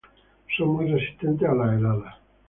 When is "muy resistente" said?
0.69-1.45